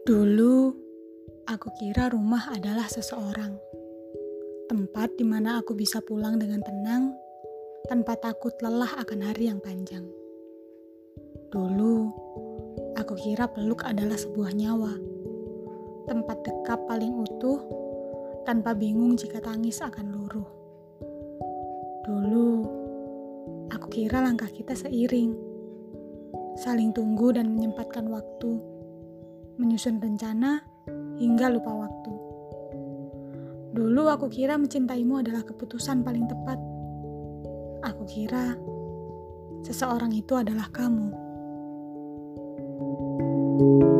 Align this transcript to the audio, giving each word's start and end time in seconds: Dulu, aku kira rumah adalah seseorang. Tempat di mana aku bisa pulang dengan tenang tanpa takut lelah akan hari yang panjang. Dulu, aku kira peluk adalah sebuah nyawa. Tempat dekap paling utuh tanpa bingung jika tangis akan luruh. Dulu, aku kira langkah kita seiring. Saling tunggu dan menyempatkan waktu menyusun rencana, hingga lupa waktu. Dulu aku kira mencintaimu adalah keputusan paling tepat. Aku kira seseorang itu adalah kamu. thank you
Dulu, 0.00 0.72
aku 1.44 1.68
kira 1.76 2.08
rumah 2.08 2.48
adalah 2.56 2.88
seseorang. 2.88 3.52
Tempat 4.64 5.20
di 5.20 5.28
mana 5.28 5.60
aku 5.60 5.76
bisa 5.76 6.00
pulang 6.00 6.40
dengan 6.40 6.64
tenang 6.64 7.12
tanpa 7.84 8.16
takut 8.16 8.56
lelah 8.64 8.96
akan 8.96 9.20
hari 9.20 9.52
yang 9.52 9.60
panjang. 9.60 10.08
Dulu, 11.52 12.08
aku 12.96 13.12
kira 13.20 13.44
peluk 13.52 13.84
adalah 13.84 14.16
sebuah 14.16 14.56
nyawa. 14.56 14.96
Tempat 16.08 16.48
dekap 16.48 16.80
paling 16.88 17.12
utuh 17.20 17.60
tanpa 18.48 18.72
bingung 18.72 19.20
jika 19.20 19.36
tangis 19.44 19.84
akan 19.84 20.16
luruh. 20.16 20.48
Dulu, 22.08 22.50
aku 23.68 23.86
kira 23.92 24.24
langkah 24.24 24.48
kita 24.48 24.72
seiring. 24.72 25.36
Saling 26.56 26.96
tunggu 26.96 27.36
dan 27.36 27.52
menyempatkan 27.52 28.08
waktu 28.08 28.79
menyusun 29.60 30.00
rencana, 30.00 30.64
hingga 31.20 31.52
lupa 31.52 31.68
waktu. 31.68 32.12
Dulu 33.76 34.08
aku 34.08 34.32
kira 34.32 34.56
mencintaimu 34.56 35.20
adalah 35.20 35.44
keputusan 35.44 36.00
paling 36.00 36.26
tepat. 36.26 36.58
Aku 37.84 38.02
kira 38.08 38.56
seseorang 39.62 40.10
itu 40.16 40.32
adalah 40.34 40.66
kamu. 40.72 41.12
thank 43.60 43.82
you 43.84 43.99